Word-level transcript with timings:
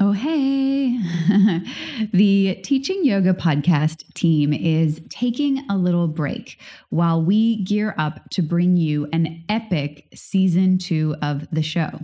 Oh, 0.00 0.12
hey. 0.12 0.98
the 2.12 2.58
Teaching 2.64 3.04
Yoga 3.04 3.34
podcast 3.34 4.02
team 4.14 4.52
is 4.52 5.00
taking 5.10 5.64
a 5.70 5.76
little 5.76 6.08
break 6.08 6.60
while 6.90 7.22
we 7.22 7.62
gear 7.62 7.94
up 7.98 8.28
to 8.30 8.42
bring 8.42 8.76
you 8.76 9.06
an 9.12 9.44
epic 9.48 10.08
season 10.14 10.78
two 10.78 11.14
of 11.22 11.46
the 11.52 11.62
show. 11.62 12.00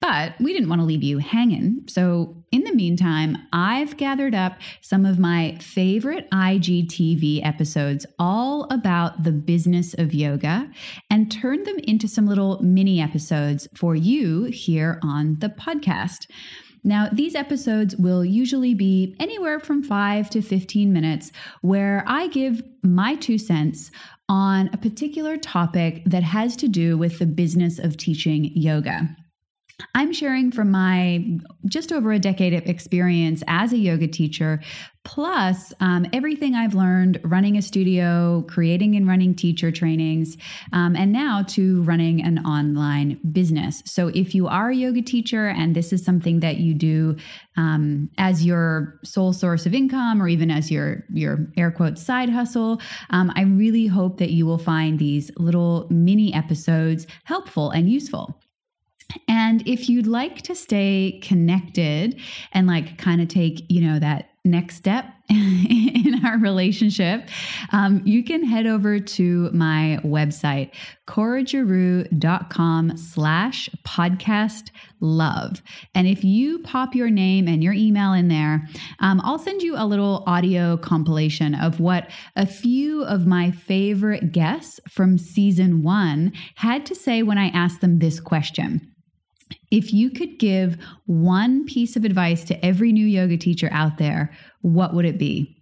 But 0.00 0.34
we 0.40 0.52
didn't 0.52 0.68
want 0.68 0.80
to 0.80 0.86
leave 0.86 1.02
you 1.02 1.18
hanging. 1.18 1.84
So, 1.88 2.36
in 2.52 2.64
the 2.64 2.74
meantime, 2.74 3.38
I've 3.52 3.96
gathered 3.96 4.34
up 4.34 4.58
some 4.80 5.06
of 5.06 5.18
my 5.18 5.56
favorite 5.60 6.28
IGTV 6.30 7.46
episodes 7.46 8.06
all 8.18 8.64
about 8.70 9.22
the 9.22 9.32
business 9.32 9.94
of 9.94 10.12
yoga 10.12 10.68
and 11.10 11.30
turned 11.30 11.66
them 11.66 11.78
into 11.84 12.08
some 12.08 12.26
little 12.26 12.60
mini 12.62 13.00
episodes 13.00 13.68
for 13.76 13.94
you 13.94 14.44
here 14.44 14.98
on 15.02 15.36
the 15.38 15.48
podcast. 15.48 16.26
Now, 16.82 17.08
these 17.12 17.34
episodes 17.34 17.94
will 17.96 18.24
usually 18.24 18.74
be 18.74 19.14
anywhere 19.20 19.60
from 19.60 19.82
5 19.82 20.30
to 20.30 20.42
15 20.42 20.92
minutes 20.92 21.30
where 21.60 22.02
I 22.06 22.28
give 22.28 22.62
my 22.82 23.16
two 23.16 23.36
cents 23.36 23.90
on 24.28 24.70
a 24.72 24.78
particular 24.78 25.36
topic 25.36 26.02
that 26.06 26.22
has 26.22 26.56
to 26.56 26.68
do 26.68 26.96
with 26.96 27.18
the 27.18 27.26
business 27.26 27.78
of 27.78 27.96
teaching 27.96 28.50
yoga. 28.54 29.14
I'm 29.94 30.12
sharing 30.12 30.50
from 30.50 30.70
my 30.70 31.24
just 31.66 31.92
over 31.92 32.12
a 32.12 32.18
decade 32.18 32.54
of 32.54 32.66
experience 32.66 33.42
as 33.46 33.72
a 33.72 33.76
yoga 33.76 34.06
teacher, 34.08 34.60
plus 35.04 35.72
um, 35.80 36.06
everything 36.12 36.54
I've 36.54 36.74
learned 36.74 37.20
running 37.24 37.56
a 37.56 37.62
studio, 37.62 38.44
creating 38.48 38.96
and 38.96 39.08
running 39.08 39.34
teacher 39.34 39.72
trainings, 39.72 40.36
um, 40.72 40.94
and 40.96 41.12
now 41.12 41.42
to 41.48 41.82
running 41.82 42.22
an 42.22 42.44
online 42.44 43.18
business. 43.32 43.82
So, 43.86 44.08
if 44.08 44.34
you 44.34 44.48
are 44.48 44.70
a 44.70 44.74
yoga 44.74 45.02
teacher 45.02 45.48
and 45.48 45.74
this 45.74 45.92
is 45.92 46.04
something 46.04 46.40
that 46.40 46.58
you 46.58 46.74
do 46.74 47.16
um, 47.56 48.10
as 48.18 48.44
your 48.44 48.98
sole 49.04 49.32
source 49.32 49.66
of 49.66 49.74
income 49.74 50.22
or 50.22 50.28
even 50.28 50.50
as 50.50 50.70
your 50.70 51.04
your 51.12 51.46
air 51.56 51.70
quotes 51.70 52.02
side 52.02 52.30
hustle, 52.30 52.80
um, 53.10 53.32
I 53.36 53.42
really 53.42 53.86
hope 53.86 54.18
that 54.18 54.30
you 54.30 54.46
will 54.46 54.58
find 54.58 54.98
these 54.98 55.30
little 55.36 55.86
mini 55.90 56.32
episodes 56.34 57.06
helpful 57.24 57.70
and 57.70 57.90
useful. 57.90 58.39
And 59.28 59.66
if 59.66 59.88
you'd 59.88 60.06
like 60.06 60.42
to 60.42 60.54
stay 60.54 61.20
connected 61.22 62.18
and 62.52 62.66
like 62.66 62.98
kind 62.98 63.20
of 63.20 63.28
take, 63.28 63.64
you 63.68 63.80
know, 63.80 63.98
that 63.98 64.30
next 64.44 64.76
step 64.76 65.04
in 65.28 66.24
our 66.24 66.38
relationship, 66.38 67.28
um, 67.72 68.02
you 68.04 68.24
can 68.24 68.42
head 68.44 68.66
over 68.66 68.98
to 68.98 69.50
my 69.52 69.98
website, 70.02 70.70
corageroux.com 71.06 72.96
slash 72.96 73.68
podcast 73.86 74.70
love. 75.00 75.62
And 75.94 76.06
if 76.06 76.24
you 76.24 76.60
pop 76.60 76.94
your 76.94 77.10
name 77.10 77.48
and 77.48 77.62
your 77.62 77.74
email 77.74 78.12
in 78.12 78.28
there, 78.28 78.66
um, 79.00 79.20
I'll 79.22 79.38
send 79.38 79.62
you 79.62 79.76
a 79.76 79.86
little 79.86 80.24
audio 80.26 80.76
compilation 80.76 81.54
of 81.54 81.80
what 81.80 82.10
a 82.34 82.46
few 82.46 83.04
of 83.04 83.26
my 83.26 83.50
favorite 83.50 84.32
guests 84.32 84.80
from 84.88 85.18
season 85.18 85.82
one 85.82 86.32
had 86.56 86.86
to 86.86 86.94
say 86.94 87.22
when 87.22 87.38
I 87.38 87.48
asked 87.48 87.80
them 87.80 87.98
this 87.98 88.20
question. 88.20 88.89
If 89.70 89.92
you 89.92 90.10
could 90.10 90.38
give 90.38 90.76
one 91.06 91.64
piece 91.64 91.96
of 91.96 92.04
advice 92.04 92.44
to 92.44 92.64
every 92.64 92.92
new 92.92 93.06
yoga 93.06 93.36
teacher 93.36 93.68
out 93.72 93.98
there, 93.98 94.32
what 94.62 94.94
would 94.94 95.04
it 95.04 95.18
be? 95.18 95.60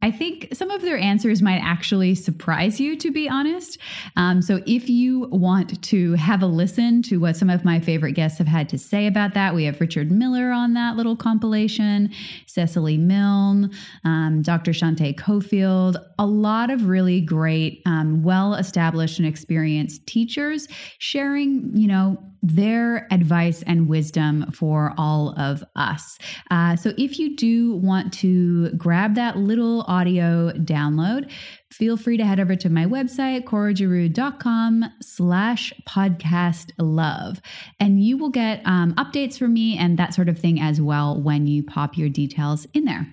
I 0.00 0.12
think 0.12 0.48
some 0.52 0.70
of 0.70 0.82
their 0.82 0.96
answers 0.96 1.42
might 1.42 1.58
actually 1.58 2.14
surprise 2.14 2.78
you, 2.78 2.96
to 2.98 3.10
be 3.10 3.28
honest. 3.28 3.78
Um, 4.14 4.40
so, 4.40 4.62
if 4.64 4.88
you 4.88 5.26
want 5.32 5.82
to 5.82 6.12
have 6.14 6.40
a 6.40 6.46
listen 6.46 7.02
to 7.02 7.16
what 7.16 7.36
some 7.36 7.50
of 7.50 7.64
my 7.64 7.80
favorite 7.80 8.12
guests 8.12 8.38
have 8.38 8.46
had 8.46 8.68
to 8.68 8.78
say 8.78 9.08
about 9.08 9.34
that, 9.34 9.56
we 9.56 9.64
have 9.64 9.80
Richard 9.80 10.12
Miller 10.12 10.52
on 10.52 10.74
that 10.74 10.94
little 10.94 11.16
compilation, 11.16 12.10
Cecily 12.46 12.96
Milne, 12.96 13.72
um, 14.04 14.40
Dr. 14.40 14.70
Shante 14.70 15.18
Cofield, 15.18 15.96
a 16.16 16.26
lot 16.26 16.70
of 16.70 16.88
really 16.88 17.20
great, 17.20 17.82
um, 17.84 18.22
well 18.22 18.54
established 18.54 19.18
and 19.18 19.26
experienced 19.26 20.06
teachers 20.06 20.68
sharing, 20.98 21.76
you 21.76 21.88
know, 21.88 22.16
their 22.42 23.06
advice 23.12 23.62
and 23.62 23.88
wisdom 23.88 24.50
for 24.52 24.94
all 24.96 25.34
of 25.38 25.64
us. 25.76 26.18
Uh, 26.50 26.76
so 26.76 26.92
if 26.96 27.18
you 27.18 27.36
do 27.36 27.74
want 27.76 28.12
to 28.14 28.70
grab 28.70 29.14
that 29.14 29.36
little 29.36 29.82
audio 29.82 30.50
download, 30.52 31.30
feel 31.70 31.96
free 31.96 32.16
to 32.16 32.24
head 32.24 32.40
over 32.40 32.56
to 32.56 32.68
my 32.68 32.86
website, 32.86 33.44
corageroux.com 33.44 34.84
slash 35.02 35.72
podcast 35.88 36.70
love. 36.78 37.40
And 37.80 38.02
you 38.02 38.16
will 38.16 38.30
get 38.30 38.62
um, 38.64 38.94
updates 38.94 39.38
from 39.38 39.52
me 39.52 39.76
and 39.76 39.98
that 39.98 40.14
sort 40.14 40.28
of 40.28 40.38
thing 40.38 40.60
as 40.60 40.80
well 40.80 41.20
when 41.20 41.46
you 41.46 41.62
pop 41.62 41.96
your 41.96 42.08
details 42.08 42.66
in 42.74 42.84
there. 42.84 43.06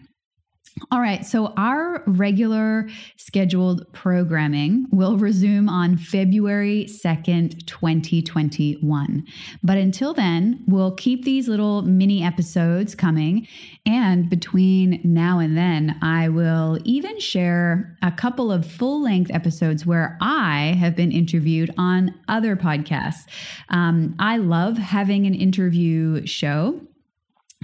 All 0.92 1.00
right, 1.00 1.26
so 1.26 1.54
our 1.56 2.04
regular 2.06 2.90
scheduled 3.16 3.92
programming 3.94 4.88
will 4.92 5.18
resume 5.18 5.70
on 5.70 5.96
February 5.96 6.86
2nd, 6.90 7.66
2021. 7.66 9.24
But 9.64 9.78
until 9.78 10.14
then, 10.14 10.66
we'll 10.68 10.92
keep 10.92 11.24
these 11.24 11.48
little 11.48 11.82
mini 11.84 12.24
episodes 12.24 12.94
coming. 12.94 13.48
And 13.86 14.30
between 14.30 15.00
now 15.06 15.40
and 15.40 15.58
then, 15.58 15.98
I 16.02 16.28
will 16.28 16.78
even 16.84 17.22
share 17.22 17.98
a 18.02 18.12
couple 18.12 18.52
of 18.52 18.70
full 18.70 19.02
length 19.02 19.32
episodes 19.32 19.86
where 19.86 20.18
I 20.20 20.76
have 20.78 20.94
been 20.94 21.14
interviewed 21.14 21.74
on 21.78 22.14
other 22.28 22.58
podcasts. 22.58 23.24
Um, 23.70 24.14
I 24.20 24.36
love 24.36 24.78
having 24.78 25.26
an 25.26 25.36
interview 25.36 26.26
show. 26.26 26.82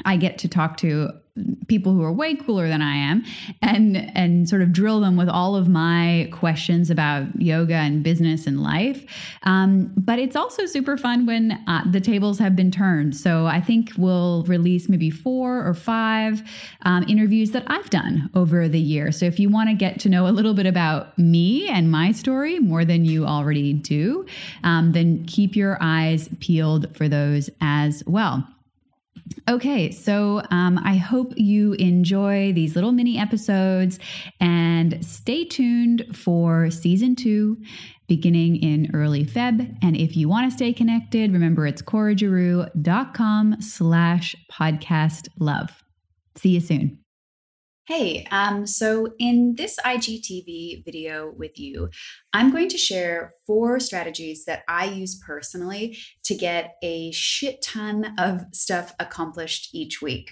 I 0.06 0.16
get 0.16 0.38
to 0.40 0.48
talk 0.48 0.78
to 0.78 1.21
people 1.68 1.94
who 1.94 2.04
are 2.04 2.12
way 2.12 2.36
cooler 2.36 2.68
than 2.68 2.82
I 2.82 2.96
am 2.96 3.24
and 3.62 3.96
and 4.18 4.50
sort 4.50 4.62
of 4.62 4.74
drill 4.74 5.00
them 5.00 5.16
with 5.16 5.30
all 5.30 5.56
of 5.56 5.70
my 5.70 6.30
questions 6.32 6.90
about 6.90 7.24
yoga 7.42 7.76
and 7.76 8.04
business 8.04 8.48
and 8.48 8.62
life. 8.62 9.06
Um, 9.44 9.94
but 9.96 10.20
it's 10.20 10.36
also 10.36 10.66
super 10.66 10.98
fun 10.98 11.26
when 11.26 11.52
uh, 11.68 11.84
the 11.90 12.02
tables 12.02 12.38
have 12.40 12.56
been 12.56 12.72
turned. 12.72 13.16
So 13.16 13.46
I 13.46 13.62
think 13.62 13.92
we'll 13.98 14.44
release 14.44 14.90
maybe 14.90 15.10
four 15.10 15.66
or 15.66 15.74
five 15.74 16.44
um, 16.82 17.06
interviews 17.08 17.52
that 17.52 17.64
I've 17.68 17.90
done 17.90 18.30
over 18.36 18.68
the 18.68 18.80
year. 18.80 19.12
So 19.12 19.26
if 19.26 19.40
you 19.40 19.50
want 19.50 19.70
to 19.70 19.76
get 19.76 20.00
to 20.02 20.10
know 20.10 20.28
a 20.28 20.32
little 20.32 20.54
bit 20.54 20.66
about 20.66 21.18
me 21.18 21.70
and 21.70 21.90
my 21.90 22.12
story 22.12 22.60
more 22.60 22.84
than 22.84 23.06
you 23.06 23.26
already 23.26 23.74
do, 23.74 24.26
um, 24.64 24.92
then 24.92 25.26
keep 25.26 25.56
your 25.56 25.78
eyes 25.80 26.30
peeled 26.40 26.96
for 26.96 27.08
those 27.08 27.50
as 27.62 28.04
well. 28.06 28.46
Okay, 29.50 29.92
so 29.92 30.42
um, 30.52 30.80
I 30.84 30.96
hope 30.96 31.34
you 31.36 31.74
enjoy 31.74 32.54
these 32.54 32.76
little 32.76 32.92
mini 32.92 33.18
episodes 33.18 34.00
and 34.40 35.04
stay 35.06 35.46
tuned 35.46 36.06
for 36.14 36.70
season 36.70 37.16
two 37.16 37.58
beginning 38.08 38.58
in 38.58 38.90
early 38.94 39.24
Feb. 39.24 39.78
And 39.82 39.96
if 39.96 40.18
you 40.18 40.28
want 40.28 40.52
to 40.52 40.56
stay 40.56 40.74
connected, 40.74 41.32
remember 41.32 41.66
it's 41.66 41.82
corageroux.com 41.82 43.62
slash 43.62 44.36
podcast 44.52 45.30
love. 45.40 45.84
See 46.36 46.50
you 46.50 46.60
soon. 46.60 47.01
Hey, 47.94 48.26
um, 48.32 48.66
so 48.66 49.16
in 49.20 49.56
this 49.58 49.78
IGTV 49.86 50.86
video 50.86 51.34
with 51.36 51.60
you, 51.60 51.90
I'm 52.32 52.50
going 52.50 52.70
to 52.70 52.78
share 52.78 53.34
four 53.46 53.82
strategies 53.82 54.46
that 54.46 54.64
I 54.70 54.86
use 54.86 55.16
personally 55.16 55.98
to 56.24 56.34
get 56.34 56.76
a 56.82 57.12
shit 57.12 57.62
ton 57.62 58.16
of 58.18 58.46
stuff 58.54 58.94
accomplished 58.98 59.76
each 59.76 60.02
week. 60.02 60.32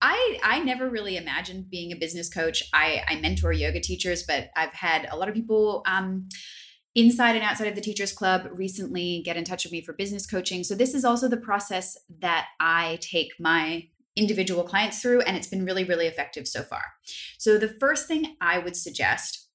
I 0.00 0.38
I 0.42 0.60
never 0.60 0.88
really 0.88 1.16
imagined 1.16 1.68
being 1.70 1.92
a 1.92 1.96
business 1.96 2.30
coach. 2.30 2.62
I 2.72 3.02
I 3.06 3.16
mentor 3.16 3.52
yoga 3.52 3.80
teachers, 3.80 4.22
but 4.22 4.48
I've 4.56 4.72
had 4.72 5.08
a 5.10 5.16
lot 5.16 5.28
of 5.28 5.34
people 5.34 5.82
um, 5.86 6.28
inside 6.98 7.36
and 7.36 7.44
outside 7.44 7.68
of 7.68 7.76
the 7.76 7.80
Teachers 7.80 8.12
Club 8.12 8.48
recently 8.52 9.22
get 9.24 9.36
in 9.36 9.44
touch 9.44 9.64
with 9.64 9.72
me 9.72 9.80
for 9.80 9.92
business 9.92 10.26
coaching. 10.26 10.64
So, 10.64 10.74
this 10.74 10.94
is 10.94 11.04
also 11.04 11.28
the 11.28 11.36
process 11.36 11.96
that 12.18 12.48
I 12.58 12.98
take 13.00 13.32
my 13.38 13.88
individual 14.16 14.64
clients 14.64 15.00
through, 15.00 15.20
and 15.22 15.36
it's 15.36 15.46
been 15.46 15.64
really, 15.64 15.84
really 15.84 16.06
effective 16.06 16.48
so 16.48 16.62
far. 16.62 16.82
So, 17.38 17.56
the 17.56 17.76
first 17.80 18.08
thing 18.08 18.36
I 18.40 18.58
would 18.58 18.76
suggest 18.76 19.48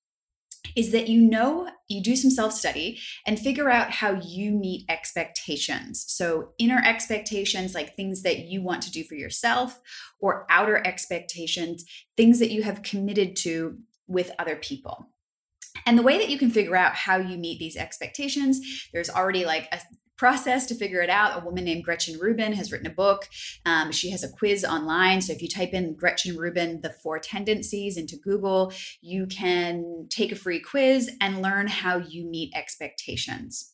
is 0.78 0.92
that 0.92 1.10
you 1.10 1.22
know 1.22 1.70
you 1.90 2.02
do 2.02 2.16
some 2.16 2.32
self 2.32 2.54
study 2.54 2.98
and 3.28 3.38
figure 3.38 3.70
out 3.70 3.92
how 3.92 4.14
you 4.24 4.52
meet 4.52 4.86
expectations. 4.88 6.06
So, 6.08 6.54
inner 6.58 6.82
expectations, 6.86 7.76
like 7.76 7.96
things 7.96 8.24
that 8.24 8.40
you 8.40 8.62
want 8.62 8.84
to 8.84 8.92
do 8.92 9.04
for 9.04 9.16
yourself, 9.16 9.82
or 10.22 10.46
outer 10.50 10.82
expectations, 10.88 11.84
things 12.16 12.40
that 12.40 12.52
you 12.52 12.64
have 12.64 12.84
committed 12.84 13.36
to 13.38 13.80
with 14.08 14.32
other 14.40 14.56
people. 14.56 15.10
And 15.86 15.98
the 15.98 16.04
way 16.04 16.18
that 16.18 16.30
you 16.30 16.38
can 16.38 16.52
figure 16.52 16.76
out 16.76 16.96
how 16.96 17.18
you 17.18 17.38
meet 17.38 17.60
these 17.60 17.78
expectations, 17.78 18.88
there's 18.94 19.10
already 19.10 19.46
like 19.46 19.68
a 19.72 19.80
process 20.18 20.66
to 20.68 20.76
figure 20.76 21.02
it 21.02 21.10
out. 21.10 21.42
A 21.42 21.46
woman 21.46 21.66
named 21.66 21.84
Gretchen 21.84 22.18
Rubin 22.20 22.54
has 22.54 22.72
written 22.72 22.88
a 22.88 22.94
book. 22.94 23.28
Um, 23.66 23.92
she 23.92 24.10
has 24.12 24.24
a 24.24 24.30
quiz 24.30 24.64
online. 24.64 25.22
So 25.22 25.34
if 25.34 25.42
you 25.42 25.50
type 25.50 25.74
in 25.74 25.96
Gretchen 25.96 26.38
Rubin, 26.38 26.82
the 26.82 26.92
four 26.92 27.20
tendencies 27.20 27.98
into 27.98 28.16
Google, 28.16 28.72
you 29.02 29.26
can 29.28 30.08
take 30.10 30.32
a 30.32 30.36
free 30.36 30.60
quiz 30.60 31.12
and 31.20 31.42
learn 31.42 31.68
how 31.68 31.98
you 31.98 32.26
meet 32.26 32.54
expectations. 32.56 33.73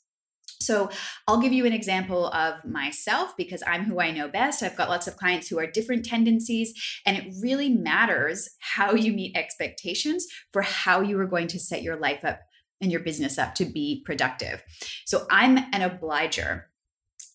So, 0.61 0.89
I'll 1.27 1.39
give 1.39 1.53
you 1.53 1.65
an 1.65 1.73
example 1.73 2.27
of 2.27 2.63
myself 2.65 3.33
because 3.37 3.63
I'm 3.65 3.85
who 3.85 3.99
I 4.01 4.11
know 4.11 4.27
best. 4.27 4.61
I've 4.61 4.75
got 4.75 4.89
lots 4.89 5.07
of 5.07 5.15
clients 5.15 5.47
who 5.47 5.57
are 5.57 5.65
different 5.65 6.05
tendencies, 6.05 6.73
and 7.05 7.17
it 7.17 7.33
really 7.41 7.69
matters 7.69 8.49
how 8.59 8.93
you 8.93 9.13
meet 9.13 9.37
expectations 9.37 10.27
for 10.51 10.61
how 10.61 11.01
you 11.01 11.19
are 11.19 11.27
going 11.27 11.47
to 11.47 11.59
set 11.59 11.81
your 11.81 11.95
life 11.95 12.25
up 12.25 12.41
and 12.81 12.91
your 12.91 13.01
business 13.01 13.37
up 13.37 13.55
to 13.55 13.65
be 13.65 14.03
productive. 14.05 14.61
So, 15.05 15.25
I'm 15.31 15.57
an 15.73 15.81
obliger. 15.81 16.67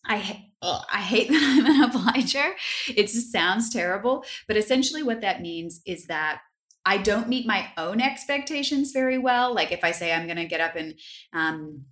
I 0.07 0.45
I 0.63 1.01
hate 1.01 1.29
that 1.31 1.43
I'm 1.43 1.67
an 1.67 1.91
obliger. 1.91 2.55
It 2.89 3.09
just 3.09 3.33
sounds 3.33 3.71
terrible, 3.71 4.25
but 4.47 4.57
essentially 4.57 5.03
what 5.03 5.23
that 5.23 5.41
means 5.41 5.81
is 5.87 6.07
that 6.07 6.41
I 6.87 6.99
don't 6.99 7.29
meet 7.29 7.47
my 7.47 7.69
own 7.77 8.01
expectations 8.01 8.93
very 8.93 9.19
well. 9.19 9.55
Like 9.55 9.73
if 9.73 9.85
I 9.85 9.93
say 9.93 10.13
I'm 10.13 10.27
going 10.27 10.37
to 10.37 10.45
get 10.45 10.61
up 10.61 10.77
and 10.77 10.95
um, 11.33 11.87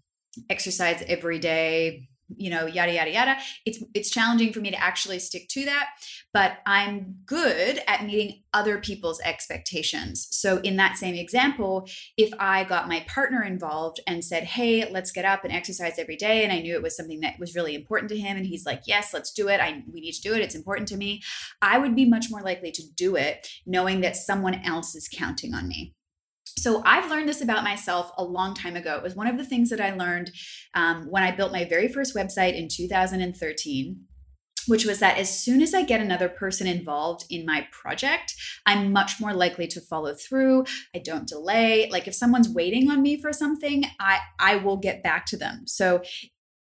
exercise 0.49 1.03
every 1.07 1.39
day 1.39 2.09
you 2.37 2.51
know 2.51 2.67
yada 2.67 2.93
yada 2.93 3.11
yada. 3.11 3.37
It's 3.67 3.83
it's 3.95 4.11
challenging 4.11 4.53
for 4.53 4.61
me 4.61 4.71
to 4.71 4.83
actually 4.83 5.19
stick 5.19 5.49
to 5.49 5.65
that 5.67 5.89
but 6.33 6.59
i'm 6.67 7.17
good 7.27 7.81
at 7.87 8.05
meeting 8.05 8.43
other 8.55 8.79
people's 8.79 9.21
expectations. 9.21 10.29
So 10.31 10.59
in 10.59 10.77
that 10.77 10.97
same 10.97 11.15
example 11.15 11.89
if 12.17 12.33
i 12.39 12.65
got 12.65 12.89
my 12.89 13.05
partner 13.09 13.43
involved 13.43 14.01
and 14.07 14.25
said 14.25 14.45
hey 14.45 14.91
let's 14.91 15.13
get 15.13 15.25
up 15.25 15.45
and 15.45 15.53
exercise 15.53 15.99
every 15.99 16.17
day 16.17 16.45
and 16.45 16.53
i 16.53 16.61
knew 16.61 16.75
it 16.75 16.83
was 16.83 16.97
something 16.97 17.21
that 17.21 17.39
was 17.39 17.55
really 17.55 17.75
important 17.75 18.11
to 18.11 18.19
him 18.19 18.37
and 18.37 18.47
he's 18.47 18.67
like 18.67 18.83
yes 18.87 19.13
let's 19.13 19.33
do 19.33 19.49
it. 19.49 19.61
I 19.61 19.83
we 19.93 20.01
need 20.01 20.13
to 20.13 20.23
do 20.23 20.35
it. 20.35 20.41
It's 20.41 20.55
important 20.55 20.89
to 20.89 20.97
me 20.97 21.23
i 21.61 21.79
would 21.79 21.95
be 21.95 22.09
much 22.09 22.27
more 22.31 22.43
likely 22.43 22.71
to 22.73 22.83
do 22.95 23.17
it 23.17 23.49
knowing 23.67 24.01
that 24.01 24.17
someone 24.17 24.61
else 24.65 24.95
is 24.95 25.09
counting 25.09 25.55
on 25.55 25.69
me 25.69 25.95
so 26.63 26.83
I've 26.85 27.11
learned 27.11 27.29
this 27.29 27.43
about 27.43 27.65
myself 27.65 28.13
a 28.17 28.25
long 28.25 28.55
time 28.55 28.77
ago. 28.77 28.97
It 28.97 29.03
was 29.03 29.17
one 29.17 29.27
of 29.27 29.37
the 29.37 29.45
things 29.45 29.71
that 29.71 29.81
I 29.81 29.95
learned 29.95 30.31
um, 30.75 31.07
when 31.11 31.23
I 31.23 31.33
built 31.33 31.53
my 31.53 31.65
very 31.65 31.89
first 31.89 32.15
website 32.15 32.57
in 32.57 32.69
2013 32.69 34.05
which 34.69 34.85
was 34.85 35.01
that 35.01 35.19
as 35.19 35.43
soon 35.43 35.61
as 35.61 35.75
I 35.75 35.83
get 35.83 36.01
another 36.01 36.29
person 36.29 36.69
involved 36.69 37.25
in 37.29 37.45
my 37.45 37.67
project, 37.73 38.33
I'm 38.65 38.93
much 38.93 39.21
more 39.21 39.35
likely 39.35 39.67
to 39.67 39.81
follow 39.81 40.15
through. 40.15 40.67
I 40.95 41.01
don't 41.01 41.27
delay. 41.27 41.89
Like 41.91 42.07
if 42.07 42.15
someone's 42.15 42.49
waiting 42.49 42.89
on 42.89 43.03
me 43.03 43.21
for 43.21 43.33
something, 43.33 43.85
I 43.99 44.21
I 44.39 44.57
will 44.59 44.77
get 44.77 45.03
back 45.03 45.27
to 45.27 45.37
them. 45.37 45.63
So 45.67 46.03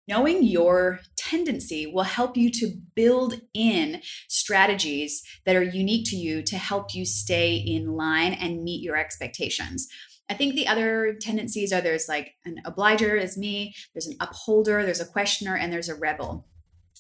Knowing 0.08 0.44
your 0.44 1.00
tendency 1.30 1.88
will 1.88 2.04
help 2.04 2.36
you 2.36 2.50
to 2.52 2.74
build 2.96 3.42
in 3.54 4.02
strategies 4.28 5.24
that 5.46 5.56
are 5.56 5.64
unique 5.64 6.06
to 6.10 6.16
you 6.16 6.42
to 6.44 6.58
help 6.58 6.94
you 6.94 7.06
stay 7.06 7.56
in 7.56 7.96
line 7.96 8.34
and 8.34 8.64
meet 8.64 8.82
your 8.82 8.98
expectations. 8.98 9.88
I 10.30 10.36
think 10.36 10.56
the 10.56 10.68
other 10.68 11.16
tendencies 11.20 11.74
are 11.74 11.82
there's 11.82 12.08
like 12.08 12.34
an 12.46 12.58
obliger 12.66 13.16
is 13.16 13.38
me, 13.38 13.76
there's 13.94 14.08
an 14.08 14.18
upholder, 14.20 14.84
there's 14.84 15.02
a 15.02 15.06
questioner, 15.06 15.56
and 15.56 15.72
there's 15.72 15.90
a 15.90 15.96
rebel. 15.96 16.48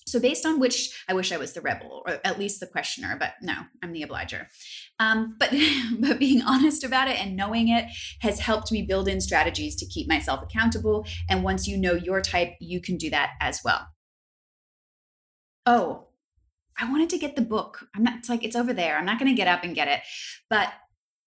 So, 0.06 0.20
based 0.20 0.46
on 0.46 0.60
which, 0.60 1.04
I 1.08 1.14
wish 1.14 1.32
I 1.32 1.38
was 1.38 1.54
the 1.54 1.62
rebel 1.62 2.04
or 2.06 2.20
at 2.26 2.38
least 2.38 2.60
the 2.60 2.68
questioner, 2.68 3.16
but 3.18 3.34
no, 3.42 3.54
I'm 3.82 3.94
the 3.94 4.04
obliger. 4.04 4.50
Um, 5.00 5.36
but 5.40 5.54
but 6.00 6.20
being 6.20 6.42
honest 6.42 6.84
about 6.84 7.08
it 7.08 7.20
and 7.20 7.36
knowing 7.36 7.70
it 7.70 7.86
has 8.20 8.40
helped 8.40 8.72
me 8.72 8.82
build 8.82 9.08
in 9.08 9.22
strategies 9.22 9.76
to 9.78 9.86
keep 9.86 10.08
myself 10.08 10.42
accountable. 10.44 11.06
And 11.30 11.44
once 11.44 11.68
you 11.68 11.78
know 11.78 11.94
your 11.94 12.22
type, 12.22 12.54
you 12.60 12.82
can 12.82 12.98
do 12.98 13.10
that 13.12 13.32
as 13.40 13.62
well. 13.64 13.88
Oh, 15.66 16.08
I 16.80 16.90
wanted 16.90 17.10
to 17.12 17.18
get 17.18 17.36
the 17.36 17.42
book. 17.42 17.88
I'm 17.96 18.04
not. 18.04 18.18
It's 18.18 18.30
like 18.30 18.44
it's 18.44 18.56
over 18.56 18.74
there. 18.74 18.98
I'm 18.98 19.06
not 19.06 19.20
going 19.20 19.32
to 19.32 19.38
get 19.38 19.48
up 19.48 19.64
and 19.64 19.76
get 19.76 19.88
it, 19.88 20.02
but 20.50 20.70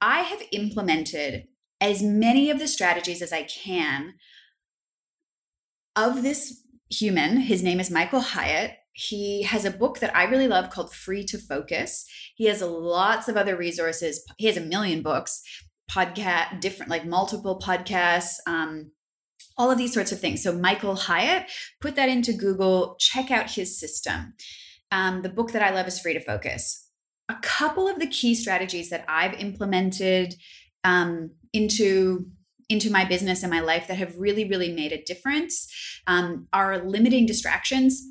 I 0.00 0.20
have 0.20 0.42
implemented 0.52 1.46
as 1.80 2.02
many 2.02 2.50
of 2.50 2.58
the 2.58 2.68
strategies 2.68 3.22
as 3.22 3.32
I 3.32 3.44
can 3.44 4.14
of 5.94 6.22
this 6.22 6.62
human. 6.90 7.38
His 7.38 7.62
name 7.62 7.80
is 7.80 7.90
Michael 7.90 8.20
Hyatt. 8.20 8.72
He 8.92 9.42
has 9.42 9.64
a 9.64 9.70
book 9.70 10.00
that 10.00 10.16
I 10.16 10.24
really 10.24 10.48
love 10.48 10.70
called 10.70 10.94
Free 10.94 11.24
to 11.24 11.38
Focus. 11.38 12.06
He 12.34 12.46
has 12.46 12.62
lots 12.62 13.28
of 13.28 13.36
other 13.36 13.56
resources. 13.56 14.24
He 14.38 14.46
has 14.46 14.56
a 14.56 14.62
million 14.62 15.02
books, 15.02 15.42
podcast, 15.90 16.60
different, 16.60 16.90
like 16.90 17.04
multiple 17.04 17.60
podcasts, 17.62 18.36
um, 18.46 18.90
all 19.58 19.70
of 19.70 19.78
these 19.78 19.94
sorts 19.94 20.12
of 20.12 20.20
things. 20.20 20.42
So, 20.42 20.52
Michael 20.52 20.96
Hyatt, 20.96 21.50
put 21.80 21.96
that 21.96 22.08
into 22.08 22.32
Google, 22.32 22.96
check 22.98 23.30
out 23.30 23.50
his 23.50 23.78
system. 23.78 24.34
Um, 24.90 25.22
the 25.22 25.28
book 25.28 25.52
that 25.52 25.62
I 25.62 25.70
love 25.70 25.86
is 25.86 25.98
Free 25.98 26.14
to 26.14 26.20
Focus. 26.20 26.88
A 27.28 27.36
couple 27.42 27.88
of 27.88 27.98
the 27.98 28.06
key 28.06 28.34
strategies 28.34 28.90
that 28.90 29.04
I've 29.08 29.34
implemented 29.34 30.34
um, 30.84 31.30
into 31.52 32.26
into 32.68 32.90
my 32.90 33.04
business 33.04 33.42
and 33.44 33.50
my 33.52 33.60
life 33.60 33.86
that 33.86 33.96
have 33.96 34.18
really, 34.18 34.48
really 34.48 34.72
made 34.72 34.90
a 34.90 35.02
difference 35.04 35.68
um, 36.08 36.48
are 36.52 36.84
limiting 36.84 37.24
distractions. 37.24 38.02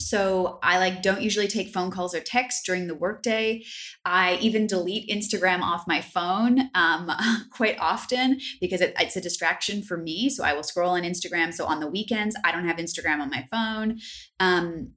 So 0.00 0.58
I 0.62 0.78
like 0.78 1.02
don't 1.02 1.22
usually 1.22 1.48
take 1.48 1.68
phone 1.68 1.90
calls 1.90 2.14
or 2.14 2.20
texts 2.20 2.62
during 2.64 2.86
the 2.86 2.94
workday. 2.94 3.64
I 4.04 4.36
even 4.40 4.66
delete 4.66 5.08
Instagram 5.10 5.60
off 5.60 5.88
my 5.88 6.00
phone 6.00 6.70
um, 6.74 7.10
quite 7.52 7.76
often 7.78 8.40
because 8.60 8.80
it, 8.80 8.94
it's 8.98 9.16
a 9.16 9.20
distraction 9.20 9.82
for 9.82 9.96
me. 9.96 10.30
So 10.30 10.44
I 10.44 10.54
will 10.54 10.62
scroll 10.62 10.90
on 10.90 11.02
Instagram. 11.02 11.52
So 11.52 11.66
on 11.66 11.80
the 11.80 11.88
weekends, 11.88 12.36
I 12.44 12.52
don't 12.52 12.66
have 12.66 12.76
Instagram 12.76 13.20
on 13.20 13.30
my 13.30 13.46
phone. 13.50 13.98
Um, 14.40 14.92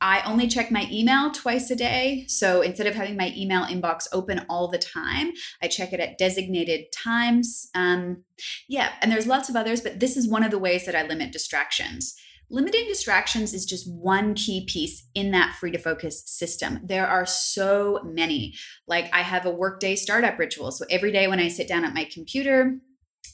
I 0.00 0.22
only 0.22 0.48
check 0.48 0.70
my 0.70 0.86
email 0.92 1.30
twice 1.30 1.70
a 1.70 1.76
day. 1.76 2.26
So 2.28 2.60
instead 2.60 2.86
of 2.86 2.94
having 2.94 3.16
my 3.16 3.32
email 3.36 3.62
inbox 3.62 4.06
open 4.12 4.44
all 4.48 4.68
the 4.68 4.78
time, 4.78 5.32
I 5.62 5.68
check 5.68 5.92
it 5.92 6.00
at 6.00 6.18
designated 6.18 6.92
times. 6.92 7.70
Um, 7.74 8.24
yeah, 8.68 8.92
and 9.00 9.10
there's 9.10 9.26
lots 9.26 9.48
of 9.48 9.56
others, 9.56 9.80
but 9.80 10.00
this 10.00 10.16
is 10.16 10.28
one 10.28 10.44
of 10.44 10.50
the 10.50 10.58
ways 10.58 10.84
that 10.84 10.94
I 10.94 11.06
limit 11.06 11.32
distractions. 11.32 12.14
Limiting 12.54 12.86
distractions 12.86 13.52
is 13.52 13.66
just 13.66 13.92
one 13.92 14.32
key 14.34 14.64
piece 14.66 15.08
in 15.14 15.32
that 15.32 15.56
free 15.56 15.72
to 15.72 15.78
focus 15.78 16.22
system. 16.24 16.78
There 16.84 17.06
are 17.06 17.26
so 17.26 18.00
many. 18.04 18.54
Like 18.86 19.12
I 19.12 19.22
have 19.22 19.44
a 19.44 19.50
workday 19.50 19.96
startup 19.96 20.38
ritual. 20.38 20.70
So 20.70 20.84
every 20.88 21.10
day 21.10 21.26
when 21.26 21.40
I 21.40 21.48
sit 21.48 21.66
down 21.66 21.84
at 21.84 21.94
my 21.94 22.04
computer, 22.04 22.78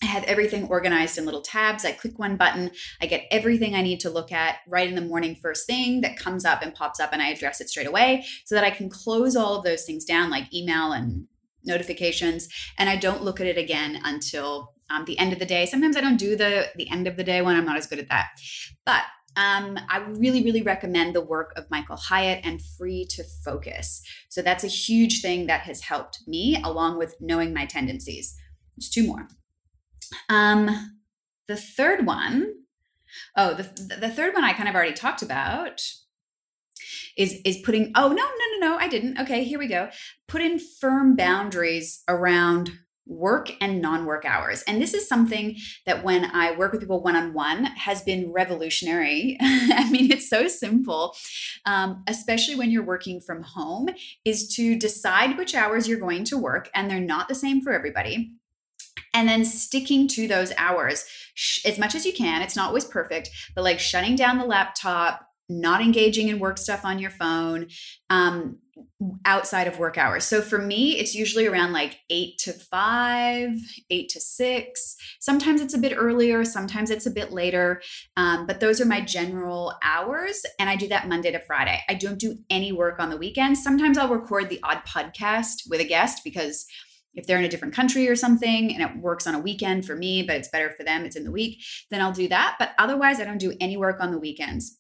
I 0.02 0.06
have 0.06 0.24
everything 0.24 0.68
organized 0.68 1.18
in 1.18 1.26
little 1.26 1.42
tabs. 1.42 1.84
I 1.84 1.92
click 1.92 2.18
one 2.18 2.38
button, 2.38 2.70
I 3.02 3.06
get 3.06 3.26
everything 3.30 3.74
I 3.74 3.82
need 3.82 4.00
to 4.00 4.10
look 4.10 4.32
at 4.32 4.60
right 4.66 4.88
in 4.88 4.94
the 4.94 5.02
morning, 5.02 5.34
first 5.34 5.66
thing 5.66 6.00
that 6.00 6.16
comes 6.16 6.46
up 6.46 6.62
and 6.62 6.74
pops 6.74 6.98
up, 6.98 7.10
and 7.12 7.20
I 7.20 7.28
address 7.28 7.60
it 7.60 7.68
straight 7.68 7.86
away 7.86 8.24
so 8.46 8.54
that 8.54 8.64
I 8.64 8.70
can 8.70 8.88
close 8.88 9.36
all 9.36 9.56
of 9.56 9.64
those 9.64 9.84
things 9.84 10.06
down, 10.06 10.30
like 10.30 10.54
email 10.54 10.92
and 10.92 11.26
notifications, 11.64 12.48
and 12.78 12.88
I 12.88 12.96
don't 12.96 13.22
look 13.22 13.40
at 13.40 13.46
it 13.46 13.58
again 13.58 14.00
until 14.04 14.72
um, 14.90 15.04
the 15.04 15.18
end 15.18 15.32
of 15.32 15.38
the 15.38 15.47
day. 15.47 15.66
Sometimes 15.66 15.97
I 15.97 16.00
don't 16.00 16.16
do 16.16 16.37
the 16.37 16.68
the 16.76 16.90
end 16.90 17.06
of 17.06 17.16
the 17.16 17.25
day 17.25 17.40
one. 17.42 17.56
I'm 17.56 17.64
not 17.64 17.76
as 17.76 17.87
good 17.87 17.99
at 17.99 18.09
that, 18.09 18.28
but 18.85 19.02
um, 19.37 19.78
I 19.88 19.99
really, 20.09 20.42
really 20.42 20.62
recommend 20.62 21.14
the 21.14 21.20
work 21.20 21.52
of 21.56 21.70
Michael 21.70 21.97
Hyatt 21.97 22.40
and 22.44 22.61
Free 22.76 23.06
to 23.11 23.23
Focus. 23.44 24.02
So 24.28 24.42
that's 24.42 24.64
a 24.64 24.68
huge 24.68 25.23
thing 25.23 25.47
that 25.47 25.62
has 25.62 25.82
helped 25.82 26.20
me, 26.26 26.61
along 26.64 26.99
with 26.99 27.14
knowing 27.20 27.54
my 27.54 27.64
tendencies. 27.64 28.37
There's 28.76 28.90
two 28.90 29.06
more. 29.06 29.28
Um, 30.28 30.99
the 31.47 31.56
third 31.56 32.06
one, 32.06 32.54
oh, 33.37 33.54
the 33.54 33.97
the 34.00 34.11
third 34.11 34.35
one 34.35 34.44
I 34.44 34.52
kind 34.52 34.68
of 34.68 34.75
already 34.75 34.94
talked 34.94 35.23
about 35.23 35.80
is 37.16 37.40
is 37.44 37.59
putting. 37.59 37.92
Oh 37.94 38.09
no, 38.09 38.14
no, 38.14 38.59
no, 38.59 38.68
no, 38.68 38.78
I 38.78 38.88
didn't. 38.88 39.18
Okay, 39.20 39.44
here 39.44 39.59
we 39.59 39.68
go. 39.68 39.90
Put 40.26 40.42
in 40.42 40.59
firm 40.59 41.14
boundaries 41.14 42.02
around 42.09 42.73
work 43.10 43.50
and 43.60 43.82
non-work 43.82 44.24
hours 44.24 44.62
and 44.62 44.80
this 44.80 44.94
is 44.94 45.08
something 45.08 45.56
that 45.84 46.04
when 46.04 46.24
i 46.26 46.56
work 46.56 46.70
with 46.70 46.80
people 46.80 47.02
one-on-one 47.02 47.64
has 47.64 48.02
been 48.02 48.32
revolutionary 48.32 49.36
i 49.40 49.88
mean 49.90 50.12
it's 50.12 50.30
so 50.30 50.46
simple 50.46 51.14
um, 51.66 52.04
especially 52.06 52.54
when 52.54 52.70
you're 52.70 52.84
working 52.84 53.20
from 53.20 53.42
home 53.42 53.88
is 54.24 54.54
to 54.54 54.78
decide 54.78 55.36
which 55.36 55.54
hours 55.56 55.88
you're 55.88 55.98
going 55.98 56.22
to 56.24 56.38
work 56.38 56.70
and 56.72 56.88
they're 56.88 57.00
not 57.00 57.28
the 57.28 57.34
same 57.34 57.60
for 57.60 57.72
everybody 57.72 58.32
and 59.12 59.28
then 59.28 59.44
sticking 59.44 60.06
to 60.06 60.28
those 60.28 60.52
hours 60.56 61.04
as 61.64 61.78
much 61.78 61.94
as 61.94 62.06
you 62.06 62.12
can. 62.12 62.42
It's 62.42 62.56
not 62.56 62.68
always 62.68 62.84
perfect, 62.84 63.30
but 63.54 63.64
like 63.64 63.80
shutting 63.80 64.14
down 64.14 64.38
the 64.38 64.44
laptop, 64.44 65.26
not 65.48 65.80
engaging 65.80 66.28
in 66.28 66.38
work 66.38 66.58
stuff 66.58 66.84
on 66.84 66.98
your 66.98 67.10
phone 67.10 67.68
um, 68.08 68.58
outside 69.25 69.66
of 69.66 69.78
work 69.78 69.96
hours. 69.96 70.25
So 70.25 70.42
for 70.42 70.58
me, 70.58 70.99
it's 70.99 71.14
usually 71.14 71.46
around 71.46 71.72
like 71.72 71.99
eight 72.10 72.38
to 72.38 72.52
five, 72.52 73.50
eight 73.88 74.08
to 74.10 74.20
six. 74.20 74.96
Sometimes 75.20 75.60
it's 75.60 75.75
a 75.75 75.78
bit 75.78 75.94
earlier, 75.96 76.44
sometimes 76.44 76.90
it's 76.90 77.06
a 77.06 77.10
bit 77.10 77.32
later. 77.32 77.80
Um, 78.16 78.46
but 78.46 78.60
those 78.60 78.80
are 78.80 78.87
my 78.87 79.00
general 79.00 79.75
hours. 79.82 80.42
And 80.58 80.68
I 80.68 80.76
do 80.76 80.88
that 80.88 81.08
Monday 81.08 81.32
to 81.32 81.40
Friday. 81.40 81.80
I 81.88 81.94
don't 81.94 82.18
do 82.18 82.38
any 82.50 82.72
work 82.72 83.00
on 83.00 83.10
the 83.10 83.16
weekends. 83.16 83.62
Sometimes 83.62 83.96
I'll 83.96 84.08
record 84.08 84.49
the 84.49 84.60
odd 84.62 84.82
podcast 84.87 85.68
with 85.68 85.80
a 85.80 85.84
guest 85.84 86.22
because 86.25 86.66
if 87.14 87.26
they're 87.26 87.38
in 87.38 87.44
a 87.44 87.49
different 87.49 87.75
country 87.75 88.08
or 88.08 88.16
something 88.16 88.72
and 88.72 88.82
it 88.82 89.02
works 89.02 89.26
on 89.26 89.34
a 89.34 89.40
weekend 89.40 89.84
for 89.84 89.96
me, 89.96 90.22
but 90.22 90.37
it's 90.37 90.49
better 90.49 90.70
for 90.70 90.84
them, 90.84 91.04
it's 91.04 91.16
in 91.16 91.25
the 91.25 91.32
week, 91.32 91.62
then 91.90 92.00
I'll 92.00 92.12
do 92.12 92.28
that. 92.28 92.56
But 92.58 92.72
otherwise, 92.78 93.20
I 93.20 93.25
don't 93.25 93.38
do 93.38 93.56
any 93.60 93.76
work 93.76 94.00
on 94.00 94.12
the 94.12 94.18
weekends. 94.18 94.79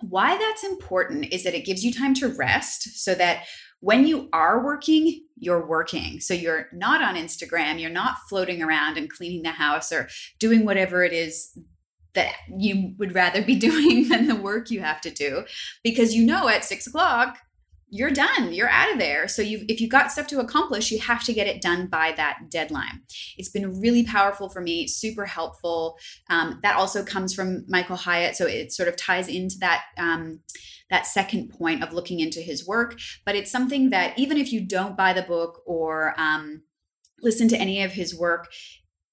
Why 0.00 0.36
that's 0.36 0.64
important 0.64 1.32
is 1.32 1.44
that 1.44 1.54
it 1.54 1.64
gives 1.64 1.84
you 1.84 1.92
time 1.92 2.14
to 2.14 2.28
rest 2.28 3.02
so 3.02 3.14
that 3.14 3.44
when 3.80 4.06
you 4.06 4.28
are 4.32 4.64
working, 4.64 5.24
you're 5.36 5.66
working. 5.66 6.20
So 6.20 6.34
you're 6.34 6.66
not 6.72 7.02
on 7.02 7.14
Instagram, 7.14 7.80
you're 7.80 7.90
not 7.90 8.18
floating 8.28 8.62
around 8.62 8.98
and 8.98 9.10
cleaning 9.10 9.42
the 9.42 9.50
house 9.50 9.92
or 9.92 10.08
doing 10.40 10.64
whatever 10.64 11.04
it 11.04 11.12
is 11.12 11.56
that 12.14 12.34
you 12.56 12.94
would 12.98 13.14
rather 13.14 13.42
be 13.42 13.54
doing 13.58 14.08
than 14.08 14.26
the 14.26 14.36
work 14.36 14.70
you 14.70 14.80
have 14.80 15.00
to 15.02 15.10
do 15.10 15.44
because 15.84 16.14
you 16.14 16.24
know 16.24 16.48
at 16.48 16.64
six 16.64 16.86
o'clock 16.86 17.38
you're 17.90 18.10
done. 18.10 18.52
You're 18.52 18.68
out 18.68 18.92
of 18.92 18.98
there. 18.98 19.28
So 19.28 19.42
you 19.42 19.64
if 19.68 19.80
you've 19.80 19.90
got 19.90 20.12
stuff 20.12 20.26
to 20.28 20.40
accomplish 20.40 20.90
you 20.90 20.98
have 21.00 21.24
to 21.24 21.32
get 21.32 21.46
it 21.46 21.62
done 21.62 21.86
by 21.86 22.12
that 22.16 22.50
deadline. 22.50 23.02
It's 23.36 23.48
been 23.48 23.80
really 23.80 24.04
powerful 24.04 24.48
for 24.48 24.60
me 24.60 24.86
super 24.86 25.26
helpful. 25.26 25.96
Um, 26.28 26.60
that 26.62 26.76
also 26.76 27.04
comes 27.04 27.34
from 27.34 27.64
michael 27.68 27.96
hyatt. 27.96 28.36
So 28.36 28.46
it 28.46 28.72
sort 28.72 28.88
of 28.88 28.96
ties 28.96 29.28
into 29.28 29.56
that 29.60 29.84
um, 29.96 30.40
that 30.90 31.06
second 31.06 31.50
point 31.50 31.82
of 31.82 31.92
looking 31.92 32.20
into 32.20 32.40
his 32.40 32.66
work. 32.66 32.98
But 33.24 33.36
it's 33.36 33.50
something 33.50 33.90
that 33.90 34.18
even 34.18 34.38
if 34.38 34.52
you 34.52 34.60
don't 34.60 34.96
buy 34.96 35.12
the 35.12 35.22
book 35.22 35.62
or 35.66 36.14
um, 36.18 36.62
listen 37.22 37.48
to 37.48 37.56
any 37.56 37.82
of 37.82 37.92
his 37.92 38.18
work 38.18 38.48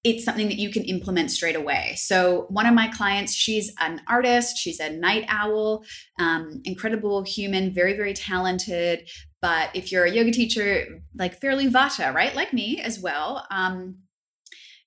it's 0.05 0.23
something 0.23 0.47
that 0.47 0.59
you 0.59 0.69
can 0.69 0.83
implement 0.83 1.31
straight 1.31 1.55
away. 1.55 1.95
So, 1.97 2.45
one 2.49 2.67
of 2.67 2.75
my 2.75 2.87
clients, 2.87 3.33
she's 3.33 3.73
an 3.79 4.01
artist, 4.07 4.55
she's 4.55 4.79
a 4.79 4.91
night 4.91 5.25
owl, 5.27 5.83
um, 6.19 6.61
incredible 6.63 7.23
human, 7.23 7.73
very, 7.73 7.97
very 7.97 8.13
talented. 8.13 9.09
But 9.41 9.71
if 9.73 9.91
you're 9.91 10.05
a 10.05 10.11
yoga 10.11 10.31
teacher, 10.31 11.01
like 11.15 11.41
fairly 11.41 11.67
vata, 11.67 12.13
right? 12.13 12.35
Like 12.35 12.53
me 12.53 12.79
as 12.79 12.99
well. 12.99 13.47
Um, 13.49 13.97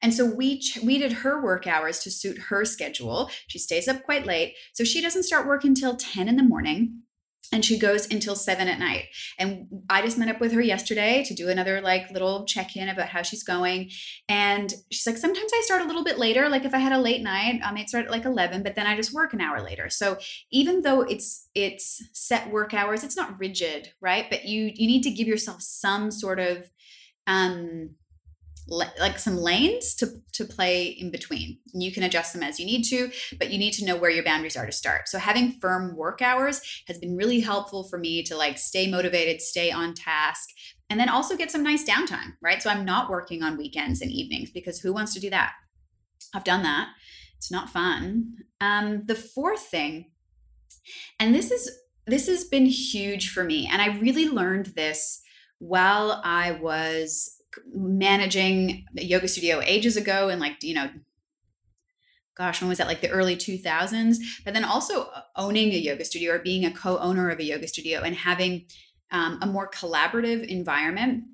and 0.01 0.15
so 0.15 0.25
we 0.25 0.61
ch- 0.61 0.79
we 0.85 0.99
did 0.99 1.13
her 1.13 1.43
work 1.43 1.67
hours 1.67 1.99
to 2.01 2.13
suit 2.13 2.39
her 2.39 2.65
schedule. 2.65 3.29
She 3.49 3.59
stays 3.59 3.89
up 3.89 4.05
quite 4.05 4.25
late, 4.25 4.55
so 4.73 4.85
she 4.85 5.01
doesn't 5.01 5.25
start 5.25 5.49
work 5.49 5.65
until 5.65 5.97
ten 5.97 6.29
in 6.29 6.37
the 6.37 6.45
morning 6.45 7.03
and 7.53 7.65
she 7.65 7.79
goes 7.79 8.07
until 8.11 8.35
seven 8.35 8.69
at 8.69 8.79
night. 8.79 9.07
And 9.39 9.67
I 9.89 10.03
just 10.03 10.19
met 10.19 10.29
up 10.29 10.41
with 10.41 10.53
her 10.53 10.61
yesterday 10.61 11.25
to 11.27 11.35
do 11.35 11.49
another 11.49 11.81
like 11.81 12.11
little 12.11 12.45
check 12.45 12.77
in 12.77 12.89
about 12.89 13.09
how 13.09 13.23
she's 13.23 13.43
going. 13.43 13.91
And 14.29 14.73
she's 14.91 15.07
like, 15.07 15.17
sometimes 15.17 15.51
I 15.55 15.63
start 15.65 15.83
a 15.83 15.87
little 15.87 16.05
bit 16.05 16.19
later. 16.19 16.49
Like 16.49 16.65
if 16.65 16.75
I 16.75 16.79
had 16.79 16.93
a 16.93 16.99
late 16.99 17.23
night, 17.23 17.61
I 17.65 17.73
might 17.73 17.89
start 17.89 18.07
at 18.07 18.11
like 18.11 18.25
eleven, 18.25 18.63
but 18.63 18.75
then 18.75 18.87
I 18.87 18.97
just 18.97 19.15
work 19.15 19.33
an 19.33 19.41
hour 19.41 19.63
later. 19.63 19.89
So 19.89 20.19
even 20.51 20.83
though 20.83 21.03
it's 21.03 21.49
it's 21.55 22.03
set 22.13 22.51
work 22.51 22.75
hours, 22.75 23.05
it's 23.05 23.17
not 23.17 23.39
rigid, 23.39 23.93
right? 24.01 24.27
But 24.29 24.45
you 24.45 24.71
you 24.75 24.87
need 24.87 25.03
to 25.03 25.11
give 25.11 25.27
yourself 25.27 25.63
some 25.63 26.11
sort 26.11 26.41
of 26.41 26.71
um 27.27 27.91
like 28.69 29.19
some 29.19 29.37
lanes 29.37 29.95
to 29.97 30.09
to 30.33 30.45
play 30.45 30.87
in 30.87 31.11
between. 31.11 31.59
And 31.73 31.83
you 31.83 31.93
can 31.93 32.03
adjust 32.03 32.33
them 32.33 32.43
as 32.43 32.61
you 32.61 32.67
need 32.67 32.83
to, 32.85 33.11
but 33.39 33.51
you 33.51 33.59
need 33.59 33.73
to 33.75 33.85
know 33.85 33.97
where 33.97 34.11
your 34.11 34.25
boundaries 34.25 34.57
are 34.57 34.67
to 34.67 34.73
start. 34.73 35.09
So 35.09 35.19
having 35.19 35.53
firm 35.61 35.97
work 35.97 36.21
hours 36.23 36.61
has 36.87 36.99
been 36.99 37.17
really 37.17 37.41
helpful 37.41 37.85
for 37.85 37.99
me 37.99 38.23
to 38.25 38.37
like 38.37 38.59
stay 38.59 38.91
motivated, 38.91 39.41
stay 39.41 39.71
on 39.71 39.95
task, 39.95 40.51
and 40.91 41.01
then 41.01 41.09
also 41.09 41.37
get 41.37 41.51
some 41.51 41.63
nice 41.63 41.85
downtime, 41.85 42.35
right? 42.43 42.63
So 42.63 42.71
I'm 42.71 42.85
not 42.85 43.11
working 43.11 43.43
on 43.43 43.57
weekends 43.57 44.01
and 44.01 44.11
evenings 44.11 44.51
because 44.51 44.81
who 44.81 44.93
wants 44.93 45.15
to 45.15 45.21
do 45.21 45.31
that? 45.31 45.53
I've 46.35 46.45
done 46.45 46.63
that. 46.63 46.89
It's 47.37 47.51
not 47.51 47.71
fun. 47.71 48.35
Um, 48.61 49.05
the 49.07 49.15
fourth 49.15 49.63
thing, 49.63 50.11
and 51.19 51.35
this 51.35 51.51
is 51.51 51.71
this 52.07 52.27
has 52.27 52.45
been 52.45 52.67
huge 52.67 53.31
for 53.31 53.45
me, 53.45 53.69
and 53.71 53.81
I 53.81 53.99
really 53.99 54.29
learned 54.29 54.67
this 54.67 55.21
while 55.59 56.21
I 56.25 56.53
was 56.53 57.38
managing 57.73 58.87
a 58.97 59.05
yoga 59.05 59.29
studio 59.29 59.61
ages 59.65 59.97
ago 59.97 60.29
and 60.29 60.41
like 60.41 60.63
you 60.63 60.75
know 60.75 60.89
gosh 62.37 62.61
when 62.61 62.69
was 62.69 62.79
that? 62.79 62.87
Like 62.87 63.01
the 63.01 63.11
early 63.11 63.37
2000s 63.37 64.17
but 64.45 64.55
then 64.55 64.65
also 64.65 65.05
uh, 65.05 65.23
owning 65.37 65.73
a 65.73 65.79
yoga 65.79 66.05
studio 66.05 66.35
or 66.35 66.39
being 66.39 66.65
a 66.65 66.71
co-owner 66.71 67.31
of 67.31 67.41
a 67.41 67.45
yoga 67.45 67.67
studio 67.67 68.01
and 68.01 68.15
having 68.15 68.67
um, 69.11 69.39
a 69.43 69.47
more 69.47 69.69
collaborative 69.69 70.47
environment. 70.47 71.25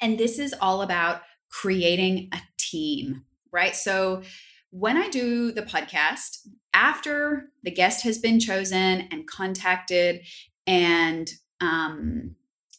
And 0.00 0.18
this 0.18 0.38
is 0.38 0.54
all 0.60 0.82
about 0.82 1.22
creating 1.48 2.30
a 2.32 2.40
team 2.58 3.24
right? 3.52 3.76
So 3.76 4.22
when 4.70 4.96
i 4.96 5.08
do 5.10 5.52
the 5.52 5.62
podcast 5.62 6.38
after 6.72 7.50
the 7.62 7.70
guest 7.70 8.02
has 8.02 8.16
been 8.16 8.40
chosen 8.40 9.06
and 9.12 9.26
contacted 9.26 10.22
and 10.66 11.30
um, 11.60 12.34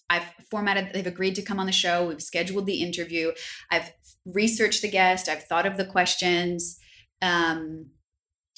I've 0.10 0.26
formatted, 0.50 0.92
they've 0.94 1.08
agreed 1.08 1.36
to 1.36 1.42
come 1.42 1.60
on 1.60 1.66
the 1.66 1.72
show. 1.72 2.08
We've 2.08 2.22
scheduled 2.22 2.66
the 2.66 2.82
interview. 2.82 3.32
I've 3.72 3.92
researched 4.26 4.82
the 4.82 4.90
guest. 4.90 5.28
I've 5.28 5.44
thought 5.44 5.66
of 5.66 5.78
the 5.78 5.86
questions. 5.86 6.80
Um, 7.22 7.88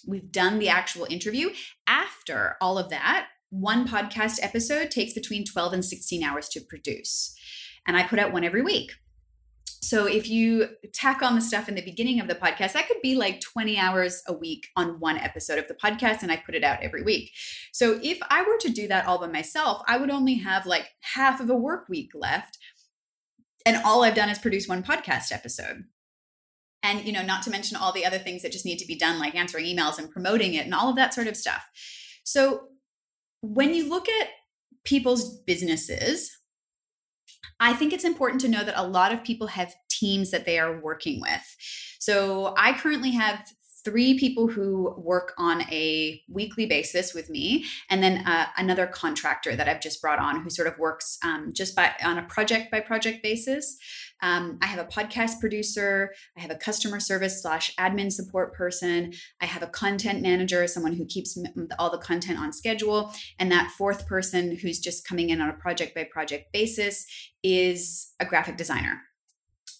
we've 0.07 0.31
done 0.31 0.59
the 0.59 0.69
actual 0.69 1.05
interview. 1.09 1.49
After 1.87 2.57
all 2.61 2.77
of 2.77 2.89
that, 2.89 3.27
one 3.49 3.87
podcast 3.87 4.39
episode 4.41 4.91
takes 4.91 5.13
between 5.13 5.45
12 5.45 5.73
and 5.73 5.85
16 5.85 6.23
hours 6.23 6.49
to 6.49 6.61
produce. 6.61 7.35
And 7.87 7.95
I 7.95 8.03
put 8.03 8.19
out 8.19 8.33
one 8.33 8.43
every 8.43 8.61
week. 8.61 8.91
So 9.85 10.07
if 10.07 10.27
you 10.27 10.69
tack 10.93 11.21
on 11.21 11.35
the 11.35 11.41
stuff 11.41 11.69
in 11.69 11.75
the 11.75 11.81
beginning 11.83 12.19
of 12.19 12.27
the 12.27 12.33
podcast, 12.33 12.73
that 12.73 12.87
could 12.87 13.01
be 13.03 13.13
like 13.13 13.39
20 13.39 13.77
hours 13.77 14.23
a 14.27 14.33
week 14.33 14.69
on 14.75 14.99
one 14.99 15.17
episode 15.17 15.59
of 15.59 15.67
the 15.67 15.75
podcast, 15.75 16.23
and 16.23 16.31
I 16.31 16.37
put 16.37 16.55
it 16.55 16.63
out 16.63 16.81
every 16.81 17.03
week. 17.03 17.31
So 17.71 17.99
if 18.01 18.17
I 18.31 18.41
were 18.41 18.57
to 18.61 18.69
do 18.69 18.87
that 18.87 19.05
all 19.05 19.19
by 19.19 19.27
myself, 19.27 19.83
I 19.87 19.97
would 19.97 20.09
only 20.09 20.35
have 20.35 20.65
like 20.65 20.89
half 21.01 21.39
of 21.39 21.51
a 21.51 21.55
work 21.55 21.87
week 21.87 22.11
left. 22.15 22.57
And 23.63 23.77
all 23.85 24.03
I've 24.03 24.15
done 24.15 24.29
is 24.29 24.39
produce 24.39 24.67
one 24.67 24.81
podcast 24.81 25.31
episode. 25.31 25.83
And, 26.81 27.05
you 27.05 27.11
know, 27.11 27.23
not 27.23 27.43
to 27.43 27.51
mention 27.51 27.77
all 27.77 27.91
the 27.91 28.05
other 28.07 28.19
things 28.19 28.41
that 28.41 28.51
just 28.51 28.65
need 28.65 28.79
to 28.79 28.87
be 28.87 28.97
done, 28.97 29.19
like 29.19 29.35
answering 29.35 29.65
emails 29.65 29.99
and 29.99 30.09
promoting 30.09 30.55
it 30.55 30.65
and 30.65 30.73
all 30.73 30.89
of 30.89 30.95
that 30.95 31.13
sort 31.13 31.27
of 31.27 31.37
stuff. 31.37 31.63
So 32.23 32.69
when 33.41 33.75
you 33.75 33.87
look 33.87 34.09
at 34.09 34.29
people's 34.83 35.39
businesses, 35.41 36.31
I 37.59 37.73
think 37.73 37.93
it's 37.93 38.03
important 38.03 38.41
to 38.41 38.47
know 38.47 38.63
that 38.63 38.79
a 38.79 38.87
lot 38.87 39.13
of 39.13 39.23
people 39.23 39.47
have 39.47 39.75
teams 39.89 40.31
that 40.31 40.45
they 40.45 40.59
are 40.59 40.79
working 40.79 41.21
with. 41.21 41.55
So 41.99 42.53
I 42.57 42.73
currently 42.73 43.11
have 43.11 43.45
three 43.85 44.17
people 44.17 44.47
who 44.47 44.95
work 44.97 45.33
on 45.37 45.61
a 45.71 46.19
weekly 46.27 46.65
basis 46.65 47.13
with 47.13 47.29
me, 47.29 47.65
and 47.89 48.01
then 48.01 48.25
uh, 48.27 48.47
another 48.57 48.87
contractor 48.87 49.55
that 49.55 49.69
I've 49.69 49.79
just 49.79 50.01
brought 50.01 50.17
on 50.17 50.41
who 50.41 50.49
sort 50.49 50.67
of 50.67 50.77
works 50.79 51.19
um, 51.23 51.53
just 51.53 51.75
by 51.75 51.93
on 52.03 52.17
a 52.17 52.23
project 52.23 52.71
by 52.71 52.79
project 52.79 53.21
basis. 53.21 53.77
Um, 54.21 54.57
I 54.61 54.67
have 54.67 54.79
a 54.79 54.89
podcast 54.89 55.39
producer. 55.39 56.13
I 56.37 56.41
have 56.41 56.51
a 56.51 56.55
customer 56.55 56.99
service 56.99 57.41
slash 57.41 57.75
admin 57.75 58.11
support 58.11 58.53
person. 58.53 59.13
I 59.41 59.45
have 59.45 59.63
a 59.63 59.67
content 59.67 60.21
manager, 60.21 60.65
someone 60.67 60.93
who 60.93 61.05
keeps 61.05 61.37
all 61.77 61.89
the 61.89 61.97
content 61.97 62.39
on 62.39 62.53
schedule. 62.53 63.13
And 63.39 63.51
that 63.51 63.71
fourth 63.71 64.07
person 64.07 64.57
who's 64.57 64.79
just 64.79 65.07
coming 65.07 65.29
in 65.29 65.41
on 65.41 65.49
a 65.49 65.53
project 65.53 65.95
by 65.95 66.05
project 66.05 66.51
basis 66.53 67.05
is 67.43 68.13
a 68.19 68.25
graphic 68.25 68.57
designer. 68.57 69.01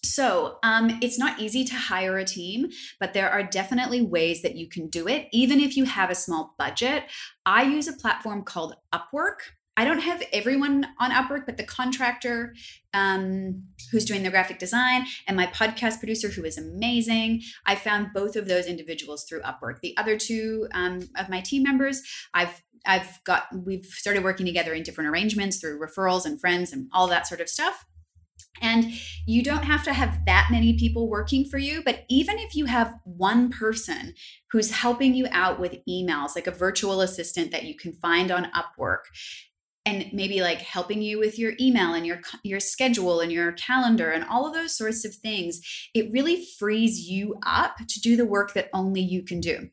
So, 0.04 0.58
um, 0.62 0.98
it's 1.02 1.18
not 1.18 1.40
easy 1.40 1.64
to 1.64 1.74
hire 1.74 2.16
a 2.16 2.24
team, 2.24 2.68
but 3.00 3.12
there 3.12 3.30
are 3.30 3.42
definitely 3.42 4.02
ways 4.02 4.40
that 4.42 4.54
you 4.54 4.68
can 4.68 4.88
do 4.88 5.08
it, 5.08 5.26
even 5.32 5.60
if 5.60 5.76
you 5.76 5.84
have 5.84 6.10
a 6.10 6.14
small 6.14 6.54
budget. 6.58 7.04
I 7.44 7.64
use 7.64 7.88
a 7.88 7.92
platform 7.92 8.44
called 8.44 8.76
Upwork. 8.94 9.38
I 9.76 9.84
don't 9.84 10.00
have 10.00 10.22
everyone 10.32 10.86
on 10.98 11.10
Upwork, 11.10 11.44
but 11.44 11.58
the 11.58 11.64
contractor 11.64 12.54
um, 12.94 13.64
who's 13.92 14.06
doing 14.06 14.22
the 14.22 14.30
graphic 14.30 14.58
design 14.58 15.04
and 15.26 15.36
my 15.36 15.46
podcast 15.48 15.98
producer, 15.98 16.28
who 16.28 16.44
is 16.44 16.56
amazing. 16.56 17.42
I 17.66 17.74
found 17.74 18.14
both 18.14 18.36
of 18.36 18.48
those 18.48 18.66
individuals 18.66 19.24
through 19.24 19.42
Upwork. 19.42 19.80
The 19.82 19.96
other 19.98 20.16
two 20.16 20.66
um, 20.72 21.00
of 21.18 21.28
my 21.28 21.40
team 21.40 21.62
members, 21.62 22.02
I've 22.32 22.62
I've 22.86 23.22
got 23.24 23.46
we've 23.52 23.84
started 23.84 24.24
working 24.24 24.46
together 24.46 24.72
in 24.72 24.82
different 24.82 25.10
arrangements 25.10 25.58
through 25.58 25.80
referrals 25.80 26.24
and 26.24 26.40
friends 26.40 26.72
and 26.72 26.88
all 26.92 27.08
that 27.08 27.26
sort 27.26 27.40
of 27.40 27.48
stuff. 27.48 27.84
And 28.62 28.92
you 29.26 29.42
don't 29.42 29.64
have 29.64 29.82
to 29.84 29.92
have 29.92 30.24
that 30.24 30.48
many 30.50 30.78
people 30.78 31.10
working 31.10 31.44
for 31.44 31.58
you, 31.58 31.82
but 31.84 32.04
even 32.08 32.38
if 32.38 32.54
you 32.54 32.64
have 32.66 32.94
one 33.04 33.50
person 33.50 34.14
who's 34.50 34.70
helping 34.70 35.14
you 35.14 35.26
out 35.30 35.60
with 35.60 35.76
emails, 35.86 36.34
like 36.34 36.46
a 36.46 36.52
virtual 36.52 37.02
assistant 37.02 37.50
that 37.50 37.64
you 37.64 37.74
can 37.74 37.92
find 37.92 38.30
on 38.30 38.50
Upwork, 38.52 39.00
and 39.86 40.12
maybe 40.12 40.42
like 40.42 40.58
helping 40.58 41.00
you 41.00 41.18
with 41.18 41.38
your 41.38 41.52
email 41.58 41.94
and 41.94 42.04
your 42.04 42.20
your 42.42 42.60
schedule 42.60 43.20
and 43.20 43.32
your 43.32 43.52
calendar 43.52 44.10
and 44.10 44.24
all 44.24 44.46
of 44.46 44.52
those 44.52 44.76
sorts 44.76 45.04
of 45.04 45.14
things 45.14 45.60
it 45.94 46.12
really 46.12 46.44
frees 46.58 47.08
you 47.08 47.38
up 47.46 47.76
to 47.88 48.00
do 48.00 48.16
the 48.16 48.26
work 48.26 48.52
that 48.52 48.68
only 48.74 49.00
you 49.00 49.22
can 49.22 49.40
do. 49.40 49.70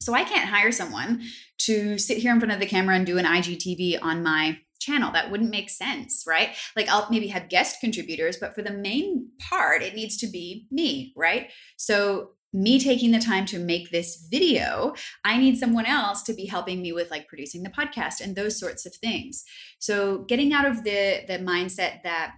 So 0.00 0.14
i 0.14 0.24
can't 0.24 0.48
hire 0.48 0.72
someone 0.72 1.22
to 1.58 1.98
sit 1.98 2.18
here 2.18 2.32
in 2.32 2.40
front 2.40 2.52
of 2.52 2.58
the 2.58 2.66
camera 2.66 2.96
and 2.96 3.06
do 3.06 3.18
an 3.18 3.26
igtv 3.26 3.98
on 4.02 4.22
my 4.22 4.58
channel. 4.80 5.12
That 5.12 5.30
wouldn't 5.30 5.50
make 5.50 5.70
sense 5.70 6.24
right? 6.26 6.56
Like 6.74 6.88
i'll 6.88 7.06
maybe 7.10 7.28
have 7.28 7.48
guest 7.48 7.76
contributors 7.80 8.38
but 8.38 8.54
for 8.54 8.62
the 8.62 8.72
main 8.72 9.28
part 9.38 9.82
it 9.82 9.94
needs 9.94 10.16
to 10.18 10.26
be 10.26 10.66
me 10.70 11.12
right? 11.16 11.50
So 11.76 12.30
me 12.52 12.78
taking 12.78 13.12
the 13.12 13.18
time 13.18 13.46
to 13.46 13.58
make 13.58 13.90
this 13.90 14.26
video, 14.30 14.94
I 15.24 15.38
need 15.38 15.58
someone 15.58 15.86
else 15.86 16.22
to 16.24 16.34
be 16.34 16.46
helping 16.46 16.82
me 16.82 16.92
with 16.92 17.10
like 17.10 17.28
producing 17.28 17.62
the 17.62 17.70
podcast 17.70 18.20
and 18.20 18.36
those 18.36 18.58
sorts 18.58 18.84
of 18.84 18.94
things. 18.94 19.44
So 19.78 20.18
getting 20.28 20.52
out 20.52 20.66
of 20.66 20.84
the 20.84 21.22
the 21.26 21.38
mindset 21.38 22.02
that 22.02 22.34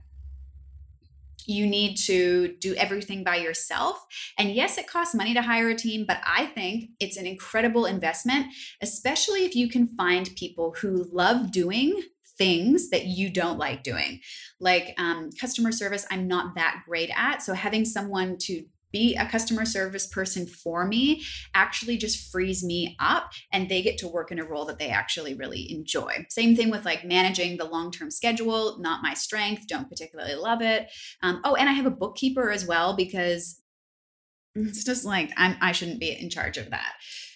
you 1.46 1.66
need 1.66 1.96
to 1.96 2.54
do 2.58 2.74
everything 2.74 3.22
by 3.22 3.36
yourself. 3.36 4.06
And 4.38 4.54
yes, 4.54 4.78
it 4.78 4.86
costs 4.86 5.14
money 5.14 5.34
to 5.34 5.42
hire 5.42 5.68
a 5.68 5.74
team, 5.74 6.04
but 6.06 6.20
I 6.26 6.46
think 6.46 6.90
it's 7.00 7.16
an 7.16 7.26
incredible 7.26 7.86
investment, 7.86 8.46
especially 8.80 9.44
if 9.44 9.54
you 9.54 9.68
can 9.68 9.86
find 9.86 10.34
people 10.36 10.74
who 10.80 11.06
love 11.12 11.52
doing 11.52 12.02
things 12.36 12.90
that 12.90 13.06
you 13.06 13.30
don't 13.30 13.58
like 13.58 13.82
doing. 13.82 14.20
Like 14.58 14.94
um, 14.98 15.30
customer 15.40 15.72
service, 15.72 16.06
I'm 16.10 16.26
not 16.26 16.54
that 16.56 16.82
great 16.86 17.10
at. 17.14 17.42
So 17.42 17.54
having 17.54 17.84
someone 17.84 18.36
to 18.42 18.64
be 18.94 19.16
a 19.16 19.28
customer 19.28 19.64
service 19.64 20.06
person 20.06 20.46
for 20.46 20.86
me 20.86 21.22
actually 21.52 21.98
just 21.98 22.30
frees 22.30 22.62
me 22.62 22.96
up 23.00 23.32
and 23.52 23.68
they 23.68 23.82
get 23.82 23.98
to 23.98 24.08
work 24.08 24.30
in 24.30 24.38
a 24.38 24.44
role 24.44 24.64
that 24.64 24.78
they 24.78 24.88
actually 24.88 25.34
really 25.34 25.70
enjoy. 25.72 26.24
Same 26.30 26.54
thing 26.54 26.70
with 26.70 26.84
like 26.84 27.04
managing 27.04 27.56
the 27.56 27.64
long 27.64 27.90
term 27.90 28.10
schedule, 28.10 28.78
not 28.78 29.02
my 29.02 29.12
strength, 29.12 29.66
don't 29.66 29.88
particularly 29.88 30.36
love 30.36 30.62
it. 30.62 30.88
Um, 31.22 31.40
oh, 31.44 31.56
and 31.56 31.68
I 31.68 31.72
have 31.72 31.86
a 31.86 31.90
bookkeeper 31.90 32.50
as 32.52 32.64
well 32.64 32.94
because 32.96 33.60
it's 34.54 34.84
just 34.84 35.04
like 35.04 35.32
I'm, 35.36 35.56
I 35.60 35.72
shouldn't 35.72 36.00
be 36.00 36.10
in 36.10 36.30
charge 36.30 36.56
of 36.56 36.70
that. 36.70 36.92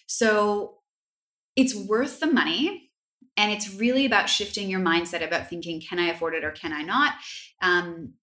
So 0.07 0.77
it's 1.57 1.75
worth 1.75 2.21
the 2.21 2.29
money 2.29 2.93
and 3.37 3.53
it's 3.53 3.75
really 3.75 4.07
about 4.07 4.29
shifting 4.29 4.71
your 4.71 4.81
mindset 4.81 5.27
about 5.27 5.49
thinking 5.49 5.81
can 5.81 5.99
i 5.99 6.09
afford 6.09 6.35
it 6.35 6.45
or 6.45 6.51
can 6.51 6.73
i 6.73 6.83
not 6.83 7.15
um, 7.63 8.15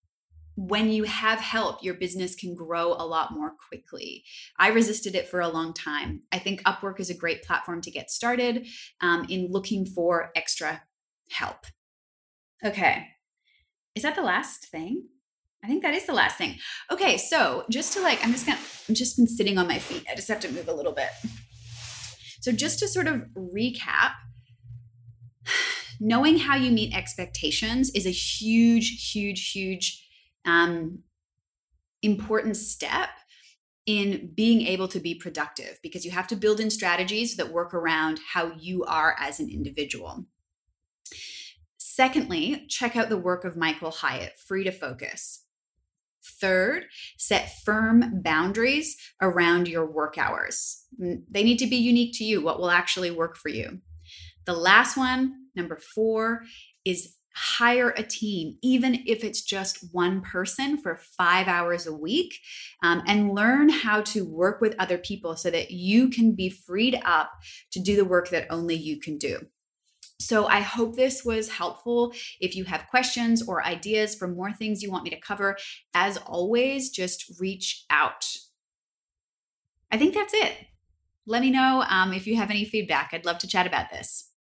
when 0.56 0.90
you 0.90 1.04
have 1.04 1.40
help, 1.40 1.84
your 1.84 1.96
business 1.96 2.34
can 2.36 2.56
grow 2.56 2.94
a 2.94 3.06
lot 3.06 3.34
more 3.34 3.54
quickly. 3.68 4.24
I 4.58 4.70
resisted 4.70 5.16
it 5.16 5.28
for 5.28 5.42
a 5.42 5.50
long 5.50 5.74
time. 5.74 6.22
I 6.32 6.40
think 6.40 6.64
Upwork 6.64 7.00
is 7.00 7.10
a 7.10 7.14
great 7.14 7.44
platform 7.44 7.82
to 7.82 7.92
get 7.92 8.10
started 8.10 8.68
um, 9.02 9.26
in 9.30 9.52
looking 9.52 9.86
for 9.86 10.32
extra 10.36 10.84
help. 11.30 11.66
Okay. 12.64 13.08
Is 13.96 14.04
that 14.04 14.16
the 14.16 14.22
last 14.22 14.68
thing? 14.68 15.08
I 15.64 15.68
think 15.68 15.82
that 15.84 15.94
is 15.94 16.06
the 16.06 16.14
last 16.14 16.38
thing. 16.38 16.58
Okay, 16.92 17.18
so 17.18 17.66
just 17.72 17.94
to 17.94 18.02
like, 18.02 18.24
I'm 18.24 18.32
just 18.32 18.46
gonna, 18.46 18.60
I've 18.88 18.96
just 18.96 19.18
been 19.18 19.28
sitting 19.28 19.58
on 19.58 19.68
my 19.68 19.80
feet. 19.80 20.06
I 20.10 20.16
just 20.16 20.28
have 20.28 20.40
to 20.42 20.52
move 20.52 20.68
a 20.68 20.74
little 20.74 20.92
bit. 20.92 21.10
So, 22.42 22.52
just 22.52 22.78
to 22.80 22.88
sort 22.88 23.08
of 23.08 23.26
recap, 23.36 24.12
knowing 26.00 26.38
how 26.38 26.56
you 26.56 26.70
meet 26.70 26.96
expectations 26.96 27.90
is 27.96 28.06
a 28.06 28.12
huge, 28.12 29.12
huge, 29.12 29.52
huge 29.52 30.05
um, 30.46 31.00
important 32.02 32.58
step 32.58 33.10
in 33.86 34.32
being 34.34 34.62
able 34.62 34.88
to 34.88 35.00
be 35.00 35.14
productive 35.14 35.80
because 35.84 36.06
you 36.06 36.12
have 36.12 36.28
to 36.28 36.36
build 36.36 36.60
in 36.60 36.70
strategies 36.70 37.36
that 37.38 37.52
work 37.52 37.74
around 37.74 38.20
how 38.34 38.52
you 38.58 38.84
are 38.86 39.16
as 39.20 39.40
an 39.40 39.50
individual. 39.50 40.26
Secondly, 41.78 42.66
check 42.68 42.96
out 42.96 43.10
the 43.10 43.18
work 43.18 43.46
of 43.46 43.56
Michael 43.56 43.92
Hyatt, 43.92 44.34
Free 44.48 44.64
to 44.64 44.72
Focus. 44.72 45.46
Third, 46.42 46.86
set 47.18 47.54
firm 47.64 48.22
boundaries 48.22 48.98
around 49.22 49.68
your 49.68 49.86
work 49.86 50.18
hours. 50.18 50.84
They 50.98 51.44
need 51.44 51.60
to 51.60 51.68
be 51.68 51.76
unique 51.76 52.14
to 52.18 52.24
you, 52.24 52.42
what 52.42 52.60
will 52.60 52.72
actually 52.72 53.12
work 53.12 53.38
for 53.38 53.50
you. 53.50 53.80
The 54.46 54.54
last 54.54 54.98
one, 54.98 55.50
number 55.56 55.78
four, 55.78 56.42
is 56.84 57.16
hire 57.36 57.90
a 57.98 58.04
team, 58.04 58.58
even 58.62 59.04
if 59.06 59.24
it's 59.24 59.42
just 59.42 59.94
one 59.94 60.22
person 60.22 60.78
for 60.78 60.96
five 60.96 61.48
hours 61.48 61.86
a 61.86 61.94
week, 61.94 62.40
um, 62.82 63.04
and 63.08 63.34
learn 63.34 63.70
how 63.70 64.02
to 64.02 64.26
work 64.26 64.62
with 64.62 64.76
other 64.80 64.98
people 64.98 65.36
so 65.36 65.52
that 65.52 65.72
you 65.72 66.10
can 66.10 66.32
be 66.34 66.50
freed 66.50 67.00
up 67.04 67.32
to 67.72 67.80
do 67.80 67.96
the 67.96 68.06
work 68.06 68.30
that 68.30 68.48
only 68.50 68.76
you 68.76 69.00
can 69.00 69.18
do. 69.18 69.40
So, 70.18 70.46
I 70.48 70.62
hope 70.62 70.96
this 70.96 71.26
was 71.26 71.50
helpful. 71.50 72.14
If 72.40 72.56
you 72.56 72.64
have 72.64 72.88
questions 72.90 73.46
or 73.46 73.66
ideas 73.66 74.16
for 74.16 74.30
more 74.30 74.54
things 74.54 74.82
you 74.82 74.90
want 74.90 75.04
me 75.04 75.10
to 75.10 75.20
cover, 75.20 75.58
as 75.94 76.18
always, 76.18 76.90
just 76.90 77.38
reach 77.38 77.84
out. 77.90 78.26
I 79.92 79.98
think 79.98 80.14
that's 80.14 80.34
it. 80.34 80.54
Let 81.28 81.42
me 81.42 81.52
know 81.52 81.84
um, 81.90 82.14
if 82.14 82.28
you 82.28 82.38
have 82.38 82.50
any 82.50 82.64
feedback. 82.64 83.10
I'd 83.12 83.26
love 83.26 83.40
to 83.40 83.48
chat 83.48 83.68
about 83.68 83.90
this. 83.90 84.32